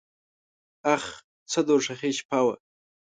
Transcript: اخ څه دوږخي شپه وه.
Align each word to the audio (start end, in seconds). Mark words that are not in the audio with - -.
اخ 0.93 1.03
څه 1.51 1.59
دوږخي 1.67 2.11
شپه 2.17 2.39
وه. 2.45 2.55